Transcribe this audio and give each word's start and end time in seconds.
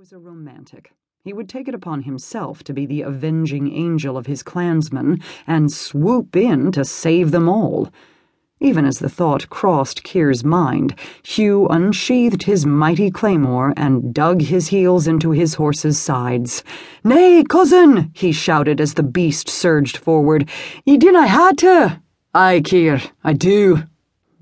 was 0.00 0.12
a 0.12 0.18
romantic. 0.18 0.92
He 1.24 1.34
would 1.34 1.46
take 1.46 1.68
it 1.68 1.74
upon 1.74 2.04
himself 2.04 2.64
to 2.64 2.72
be 2.72 2.86
the 2.86 3.02
avenging 3.02 3.70
angel 3.70 4.16
of 4.16 4.24
his 4.24 4.42
clansmen 4.42 5.20
and 5.46 5.70
swoop 5.70 6.34
in 6.34 6.72
to 6.72 6.86
save 6.86 7.32
them 7.32 7.50
all. 7.50 7.90
Even 8.60 8.86
as 8.86 9.00
the 9.00 9.10
thought 9.10 9.50
crossed 9.50 10.02
Keir's 10.02 10.42
mind, 10.42 10.94
Hugh 11.22 11.68
unsheathed 11.68 12.44
his 12.44 12.64
mighty 12.64 13.10
claymore 13.10 13.74
and 13.76 14.14
dug 14.14 14.40
his 14.40 14.68
heels 14.68 15.06
into 15.06 15.32
his 15.32 15.56
horse's 15.56 16.00
sides. 16.00 16.64
Nay, 17.04 17.44
cousin, 17.44 18.10
he 18.14 18.32
shouted 18.32 18.80
as 18.80 18.94
the 18.94 19.02
beast 19.02 19.50
surged 19.50 19.98
forward. 19.98 20.48
Ye 20.86 20.96
dinna 20.96 21.28
ha 21.28 21.52
to. 21.58 22.00
Aye, 22.32 22.62
Keir, 22.64 23.02
I 23.22 23.34
do. 23.34 23.82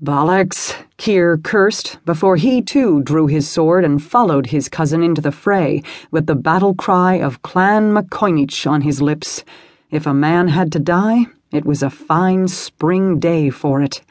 Bollocks, 0.01 0.73
Keir 0.99 1.37
cursed 1.37 1.97
before 2.03 2.35
he 2.35 2.61
too 2.61 3.01
drew 3.03 3.27
his 3.27 3.49
sword 3.49 3.85
and 3.85 4.03
followed 4.03 4.47
his 4.47 4.67
cousin 4.67 5.01
into 5.01 5.21
the 5.21 5.31
fray 5.31 5.81
with 6.11 6.27
the 6.27 6.35
battle 6.35 6.73
cry 6.73 7.13
of 7.13 7.41
Clan 7.41 7.93
MacCoinnach 7.93 8.69
on 8.69 8.81
his 8.81 9.01
lips. 9.01 9.45
If 9.91 10.05
a 10.05 10.13
man 10.13 10.49
had 10.49 10.73
to 10.73 10.79
die, 10.79 11.27
it 11.53 11.63
was 11.63 11.81
a 11.81 11.89
fine 11.89 12.49
spring 12.49 13.17
day 13.17 13.49
for 13.49 13.81
it. 13.81 14.01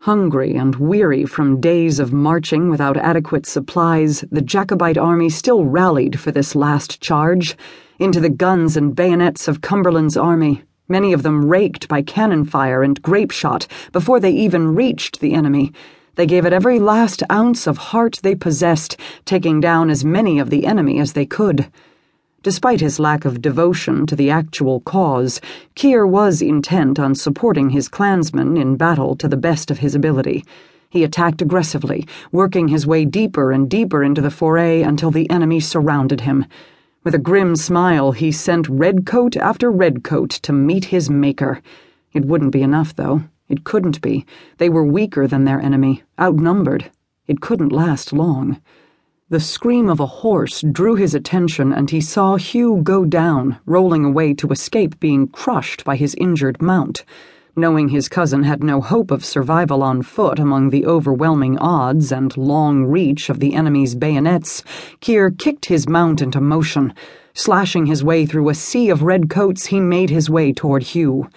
Hungry 0.00 0.54
and 0.54 0.76
weary 0.76 1.26
from 1.26 1.60
days 1.60 2.00
of 2.00 2.10
marching 2.10 2.70
without 2.70 2.96
adequate 2.96 3.44
supplies, 3.44 4.24
the 4.32 4.40
Jacobite 4.40 4.96
army 4.96 5.28
still 5.28 5.66
rallied 5.66 6.18
for 6.18 6.32
this 6.32 6.54
last 6.54 7.02
charge 7.02 7.54
into 7.98 8.18
the 8.18 8.30
guns 8.30 8.78
and 8.78 8.96
bayonets 8.96 9.46
of 9.46 9.60
Cumberland's 9.60 10.16
army 10.16 10.62
many 10.88 11.12
of 11.12 11.22
them 11.22 11.46
raked 11.46 11.88
by 11.88 12.02
cannon 12.02 12.44
fire 12.44 12.82
and 12.82 13.00
grape 13.02 13.30
shot 13.30 13.66
before 13.92 14.20
they 14.20 14.30
even 14.30 14.74
reached 14.74 15.20
the 15.20 15.32
enemy. 15.32 15.72
They 16.16 16.26
gave 16.26 16.46
it 16.46 16.52
every 16.52 16.78
last 16.78 17.22
ounce 17.30 17.66
of 17.66 17.78
heart 17.78 18.20
they 18.22 18.34
possessed, 18.34 18.96
taking 19.24 19.60
down 19.60 19.90
as 19.90 20.04
many 20.04 20.38
of 20.38 20.50
the 20.50 20.66
enemy 20.66 21.00
as 21.00 21.12
they 21.12 21.26
could. 21.26 21.66
Despite 22.42 22.80
his 22.80 23.00
lack 23.00 23.24
of 23.24 23.40
devotion 23.40 24.06
to 24.06 24.14
the 24.14 24.30
actual 24.30 24.80
cause, 24.80 25.40
Keir 25.74 26.06
was 26.06 26.42
intent 26.42 27.00
on 27.00 27.14
supporting 27.14 27.70
his 27.70 27.88
clansmen 27.88 28.56
in 28.56 28.76
battle 28.76 29.16
to 29.16 29.28
the 29.28 29.36
best 29.36 29.70
of 29.70 29.78
his 29.78 29.94
ability. 29.94 30.44
He 30.90 31.02
attacked 31.02 31.42
aggressively, 31.42 32.06
working 32.30 32.68
his 32.68 32.86
way 32.86 33.04
deeper 33.04 33.50
and 33.50 33.68
deeper 33.68 34.04
into 34.04 34.20
the 34.20 34.30
foray 34.30 34.82
until 34.82 35.10
the 35.10 35.28
enemy 35.30 35.58
surrounded 35.58 36.20
him. 36.20 36.44
With 37.02 37.14
a 37.14 37.18
grim 37.18 37.56
smile, 37.56 38.12
he 38.12 38.30
sent 38.30 38.68
redcoat 38.68 39.36
after 39.36 39.70
redcoat 39.70 40.30
to 40.30 40.52
meet 40.52 40.86
his 40.86 41.10
maker. 41.10 41.60
It 42.12 42.24
wouldn't 42.24 42.52
be 42.52 42.62
enough, 42.62 42.94
though. 42.94 43.24
It 43.48 43.64
couldn't 43.64 44.00
be. 44.00 44.24
They 44.58 44.68
were 44.68 44.84
weaker 44.84 45.26
than 45.26 45.44
their 45.44 45.60
enemy, 45.60 46.02
outnumbered. 46.18 46.90
It 47.26 47.40
couldn't 47.40 47.72
last 47.72 48.12
long. 48.12 48.60
The 49.30 49.40
scream 49.40 49.88
of 49.88 50.00
a 50.00 50.06
horse 50.06 50.62
drew 50.62 50.94
his 50.94 51.14
attention, 51.14 51.72
and 51.72 51.90
he 51.90 52.00
saw 52.00 52.36
Hugh 52.36 52.80
go 52.82 53.04
down, 53.04 53.58
rolling 53.66 54.04
away 54.04 54.34
to 54.34 54.48
escape 54.48 55.00
being 55.00 55.28
crushed 55.28 55.84
by 55.84 55.96
his 55.96 56.14
injured 56.16 56.62
mount. 56.62 57.04
Knowing 57.56 57.88
his 57.88 58.08
cousin 58.08 58.42
had 58.42 58.62
no 58.62 58.80
hope 58.80 59.10
of 59.10 59.24
survival 59.24 59.82
on 59.82 60.02
foot 60.02 60.38
among 60.38 60.70
the 60.70 60.84
overwhelming 60.84 61.56
odds 61.58 62.10
and 62.12 62.36
long 62.36 62.84
reach 62.84 63.30
of 63.30 63.40
the 63.40 63.54
enemy's 63.54 63.94
bayonets, 63.94 64.62
Keir 65.00 65.30
kicked 65.30 65.66
his 65.66 65.88
mount 65.88 66.20
into 66.20 66.40
motion. 66.40 66.92
Slashing 67.32 67.86
his 67.86 68.02
way 68.02 68.26
through 68.26 68.48
a 68.48 68.54
sea 68.54 68.90
of 68.90 69.02
red 69.02 69.30
coats, 69.30 69.66
he 69.66 69.80
made 69.80 70.10
his 70.10 70.28
way 70.28 70.52
toward 70.52 70.82
Hugh. 70.82 71.28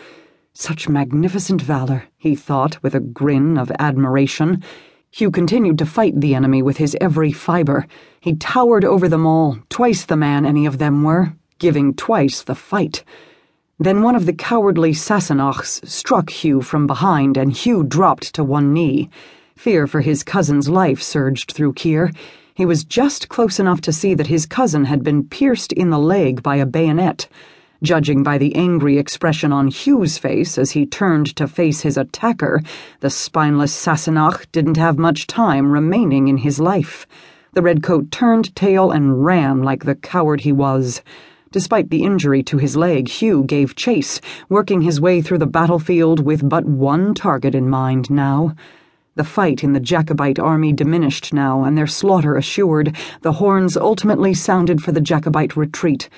Such 0.59 0.89
magnificent 0.89 1.61
valor, 1.61 2.05
he 2.17 2.33
thought 2.33 2.81
with 2.81 2.95
a 2.95 2.99
grin 2.99 3.59
of 3.59 3.71
admiration. 3.77 4.63
Hugh 5.11 5.29
continued 5.29 5.77
to 5.77 5.85
fight 5.85 6.19
the 6.19 6.33
enemy 6.33 6.63
with 6.63 6.77
his 6.77 6.97
every 6.99 7.31
fiber. 7.31 7.85
He 8.19 8.33
towered 8.33 8.83
over 8.83 9.07
them 9.07 9.23
all, 9.27 9.59
twice 9.69 10.03
the 10.03 10.17
man 10.17 10.47
any 10.47 10.65
of 10.65 10.79
them 10.79 11.03
were, 11.03 11.33
giving 11.59 11.93
twice 11.93 12.41
the 12.41 12.55
fight. 12.55 13.03
Then 13.77 14.01
one 14.01 14.15
of 14.15 14.25
the 14.25 14.33
cowardly 14.33 14.93
Sassenachs 14.93 15.87
struck 15.87 16.31
Hugh 16.31 16.63
from 16.63 16.87
behind, 16.87 17.37
and 17.37 17.53
Hugh 17.53 17.83
dropped 17.83 18.33
to 18.33 18.43
one 18.43 18.73
knee. 18.73 19.11
Fear 19.55 19.85
for 19.85 20.01
his 20.01 20.23
cousin's 20.23 20.67
life 20.67 21.03
surged 21.03 21.51
through 21.51 21.73
Keir. 21.73 22.09
He 22.55 22.65
was 22.65 22.83
just 22.83 23.29
close 23.29 23.59
enough 23.59 23.81
to 23.81 23.93
see 23.93 24.15
that 24.15 24.25
his 24.25 24.47
cousin 24.47 24.85
had 24.85 25.03
been 25.03 25.29
pierced 25.29 25.71
in 25.71 25.91
the 25.91 25.99
leg 25.99 26.41
by 26.41 26.55
a 26.55 26.65
bayonet. 26.65 27.27
Judging 27.83 28.23
by 28.23 28.39
the 28.39 28.55
angry 28.55 28.97
expression 28.97 29.53
on 29.53 29.67
Hugh's 29.67 30.17
face 30.17 30.57
as 30.57 30.71
he 30.71 30.87
turned 30.87 31.35
to 31.35 31.47
face 31.47 31.81
his 31.81 31.95
attacker, 31.95 32.61
the 33.01 33.11
spineless 33.11 33.71
Sassenach 33.71 34.51
didn't 34.51 34.77
have 34.77 34.97
much 34.97 35.27
time 35.27 35.71
remaining 35.71 36.27
in 36.27 36.37
his 36.37 36.59
life. 36.59 37.05
The 37.53 37.61
redcoat 37.61 38.09
turned 38.09 38.55
tail 38.55 38.89
and 38.89 39.23
ran 39.23 39.61
like 39.61 39.85
the 39.85 39.93
coward 39.93 40.41
he 40.41 40.51
was. 40.51 41.03
Despite 41.51 41.91
the 41.91 42.03
injury 42.03 42.41
to 42.43 42.57
his 42.57 42.75
leg, 42.75 43.07
Hugh 43.07 43.43
gave 43.43 43.75
chase, 43.75 44.21
working 44.49 44.81
his 44.81 44.99
way 44.99 45.21
through 45.21 45.37
the 45.37 45.45
battlefield 45.45 46.25
with 46.25 46.49
but 46.49 46.65
one 46.65 47.13
target 47.13 47.53
in 47.53 47.69
mind 47.69 48.09
now. 48.09 48.55
The 49.13 49.23
fight 49.23 49.63
in 49.63 49.73
the 49.73 49.79
Jacobite 49.79 50.39
army 50.39 50.73
diminished 50.73 51.31
now, 51.31 51.63
and 51.63 51.77
their 51.77 51.87
slaughter 51.87 52.35
assured, 52.35 52.95
the 53.21 53.33
horns 53.33 53.77
ultimately 53.77 54.33
sounded 54.33 54.81
for 54.81 54.91
the 54.91 55.01
Jacobite 55.01 55.55
retreat. 55.55 56.09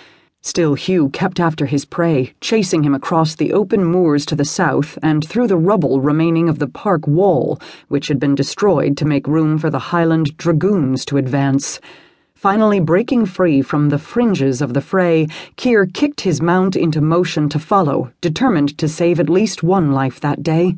Still, 0.41 0.75
Hugh 0.75 1.09
kept 1.09 1.39
after 1.39 1.65
his 1.65 1.83
prey, 1.83 2.33
chasing 2.39 2.83
him 2.83 2.95
across 2.95 3.35
the 3.35 3.51
open 3.51 3.83
moors 3.83 4.25
to 4.27 4.35
the 4.35 4.45
south 4.45 4.97
and 5.03 5.23
through 5.27 5.47
the 5.47 5.57
rubble 5.57 5.99
remaining 5.99 6.47
of 6.47 6.59
the 6.59 6.67
park 6.67 7.05
wall, 7.07 7.59
which 7.89 8.07
had 8.07 8.21
been 8.21 8.35
destroyed 8.35 8.95
to 8.97 9.05
make 9.05 9.27
room 9.27 9.57
for 9.57 9.69
the 9.69 9.79
Highland 9.91 10.37
dragoons 10.37 11.03
to 11.05 11.17
advance. 11.17 11.81
Finally 12.35 12.79
breaking 12.79 13.25
free 13.25 13.61
from 13.61 13.89
the 13.89 13.99
fringes 13.99 14.61
of 14.61 14.73
the 14.73 14.79
fray, 14.79 15.27
Keir 15.57 15.85
kicked 15.85 16.21
his 16.21 16.41
mount 16.41 16.77
into 16.77 17.01
motion 17.01 17.49
to 17.49 17.59
follow, 17.59 18.13
determined 18.21 18.77
to 18.77 18.87
save 18.87 19.19
at 19.19 19.29
least 19.29 19.61
one 19.61 19.91
life 19.91 20.21
that 20.21 20.41
day. 20.41 20.77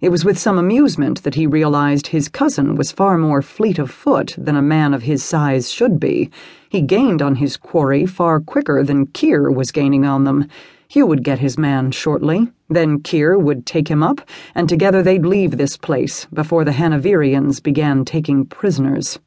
It 0.00 0.10
was 0.10 0.24
with 0.24 0.38
some 0.38 0.58
amusement 0.58 1.24
that 1.24 1.34
he 1.34 1.48
realized 1.48 2.06
his 2.06 2.28
cousin 2.28 2.76
was 2.76 2.92
far 2.92 3.18
more 3.18 3.42
fleet 3.42 3.80
of 3.80 3.90
foot 3.90 4.32
than 4.38 4.54
a 4.54 4.62
man 4.62 4.94
of 4.94 5.02
his 5.02 5.24
size 5.24 5.72
should 5.72 5.98
be. 5.98 6.30
He 6.68 6.82
gained 6.82 7.20
on 7.20 7.34
his 7.34 7.56
quarry 7.56 8.06
far 8.06 8.38
quicker 8.38 8.84
than 8.84 9.06
Keir 9.08 9.50
was 9.50 9.72
gaining 9.72 10.04
on 10.04 10.22
them. 10.22 10.46
Hugh 10.86 11.06
would 11.06 11.24
get 11.24 11.40
his 11.40 11.58
man 11.58 11.90
shortly. 11.90 12.46
Then 12.70 13.00
Keir 13.00 13.36
would 13.36 13.66
take 13.66 13.88
him 13.88 14.04
up, 14.04 14.20
and 14.54 14.68
together 14.68 15.02
they'd 15.02 15.26
leave 15.26 15.56
this 15.56 15.76
place 15.76 16.26
before 16.32 16.64
the 16.64 16.70
Hanoverians 16.70 17.58
began 17.58 18.04
taking 18.04 18.46
prisoners. 18.46 19.18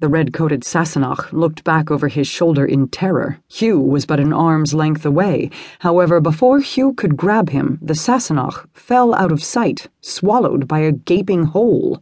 The 0.00 0.08
red 0.08 0.32
coated 0.32 0.62
Sassenach 0.62 1.32
looked 1.32 1.64
back 1.64 1.90
over 1.90 2.06
his 2.06 2.28
shoulder 2.28 2.64
in 2.64 2.86
terror. 2.86 3.40
Hugh 3.48 3.80
was 3.80 4.06
but 4.06 4.20
an 4.20 4.32
arm's 4.32 4.72
length 4.72 5.04
away. 5.04 5.50
However, 5.80 6.20
before 6.20 6.60
Hugh 6.60 6.92
could 6.92 7.16
grab 7.16 7.50
him, 7.50 7.80
the 7.82 7.96
Sassenach 7.96 8.68
fell 8.72 9.12
out 9.12 9.32
of 9.32 9.42
sight, 9.42 9.88
swallowed 10.00 10.68
by 10.68 10.78
a 10.78 10.92
gaping 10.92 11.46
hole. 11.46 12.00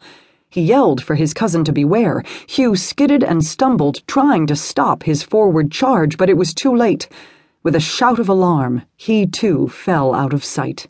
He 0.51 0.61
yelled 0.61 1.03
for 1.03 1.15
his 1.15 1.33
cousin 1.33 1.65
to 1.65 1.73
beware. 1.73 2.23
Hugh 2.47 2.77
skidded 2.77 3.25
and 3.25 3.43
stumbled, 3.43 4.07
trying 4.07 4.47
to 4.49 4.57
stop 4.57 5.05
his 5.05 5.23
forward 5.23 5.73
charge, 5.73 6.19
but 6.19 6.28
it 6.28 6.37
was 6.37 6.53
too 6.53 6.77
late. 6.77 7.09
With 7.63 7.75
a 7.75 7.81
shout 7.81 8.19
of 8.19 8.28
alarm, 8.28 8.83
he 8.97 9.27
too 9.27 9.69
fell 9.69 10.15
out 10.15 10.34
of 10.34 10.45
sight. 10.45 10.87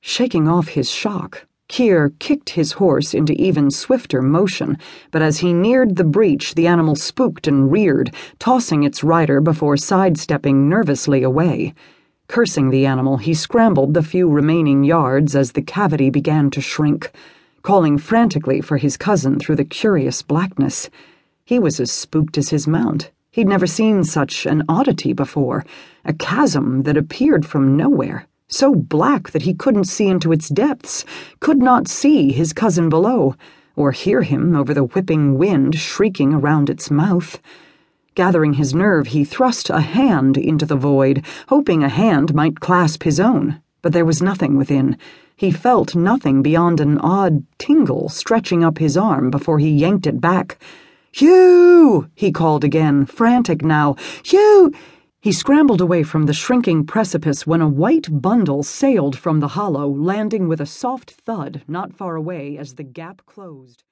Shaking 0.00 0.48
off 0.48 0.68
his 0.68 0.90
shock, 0.90 1.46
Keir 1.66 2.12
kicked 2.18 2.50
his 2.50 2.72
horse 2.72 3.14
into 3.14 3.32
even 3.40 3.70
swifter 3.70 4.20
motion, 4.20 4.76
but 5.10 5.22
as 5.22 5.38
he 5.38 5.54
neared 5.54 5.96
the 5.96 6.04
breach, 6.04 6.54
the 6.54 6.66
animal 6.66 6.94
spooked 6.94 7.48
and 7.48 7.72
reared, 7.72 8.14
tossing 8.38 8.82
its 8.82 9.02
rider 9.02 9.40
before 9.40 9.76
sidestepping 9.78 10.68
nervously 10.68 11.22
away. 11.22 11.72
Cursing 12.28 12.68
the 12.68 12.84
animal, 12.84 13.16
he 13.16 13.32
scrambled 13.32 13.94
the 13.94 14.02
few 14.02 14.28
remaining 14.28 14.84
yards 14.84 15.34
as 15.34 15.52
the 15.52 15.62
cavity 15.62 16.10
began 16.10 16.50
to 16.50 16.60
shrink, 16.60 17.10
calling 17.62 17.96
frantically 17.96 18.60
for 18.60 18.76
his 18.76 18.98
cousin 18.98 19.38
through 19.38 19.56
the 19.56 19.64
curious 19.64 20.20
blackness. 20.20 20.90
He 21.46 21.58
was 21.58 21.80
as 21.80 21.90
spooked 21.90 22.36
as 22.36 22.50
his 22.50 22.66
mount. 22.66 23.10
He'd 23.30 23.48
never 23.48 23.66
seen 23.66 24.04
such 24.04 24.44
an 24.44 24.64
oddity 24.68 25.14
before, 25.14 25.64
a 26.04 26.12
chasm 26.12 26.82
that 26.82 26.98
appeared 26.98 27.46
from 27.46 27.76
nowhere 27.76 28.28
so 28.48 28.74
black 28.74 29.30
that 29.30 29.42
he 29.42 29.54
couldn't 29.54 29.84
see 29.84 30.06
into 30.06 30.32
its 30.32 30.48
depths, 30.48 31.04
could 31.40 31.58
not 31.58 31.88
see 31.88 32.32
his 32.32 32.52
cousin 32.52 32.88
below, 32.88 33.34
or 33.76 33.92
hear 33.92 34.22
him 34.22 34.54
over 34.54 34.72
the 34.72 34.84
whipping 34.84 35.36
wind 35.38 35.74
shrieking 35.74 36.32
around 36.32 36.70
its 36.70 36.90
mouth. 36.90 37.40
Gathering 38.14 38.54
his 38.54 38.72
nerve, 38.72 39.08
he 39.08 39.24
thrust 39.24 39.70
a 39.70 39.80
hand 39.80 40.36
into 40.36 40.64
the 40.64 40.76
void, 40.76 41.24
hoping 41.48 41.82
a 41.82 41.88
hand 41.88 42.32
might 42.34 42.60
clasp 42.60 43.02
his 43.02 43.18
own, 43.18 43.60
but 43.82 43.92
there 43.92 44.04
was 44.04 44.22
nothing 44.22 44.56
within. 44.56 44.96
He 45.36 45.50
felt 45.50 45.96
nothing 45.96 46.40
beyond 46.40 46.78
an 46.78 46.98
odd 46.98 47.44
tingle 47.58 48.08
stretching 48.08 48.62
up 48.62 48.78
his 48.78 48.96
arm 48.96 49.30
before 49.30 49.58
he 49.58 49.68
yanked 49.68 50.06
it 50.06 50.20
back. 50.20 50.58
Hugh! 51.10 52.08
he 52.14 52.30
called 52.30 52.62
again, 52.62 53.04
frantic 53.04 53.64
now. 53.64 53.96
Hugh! 54.24 54.72
He 55.24 55.32
scrambled 55.32 55.80
away 55.80 56.02
from 56.02 56.26
the 56.26 56.34
shrinking 56.34 56.84
precipice 56.84 57.46
when 57.46 57.62
a 57.62 57.66
white 57.66 58.08
bundle 58.20 58.62
sailed 58.62 59.16
from 59.16 59.40
the 59.40 59.48
hollow, 59.48 59.88
landing 59.88 60.48
with 60.48 60.60
a 60.60 60.66
soft 60.66 61.12
thud 61.12 61.62
not 61.66 61.94
far 61.94 62.14
away 62.14 62.58
as 62.58 62.74
the 62.74 62.82
gap 62.82 63.24
closed. 63.24 63.82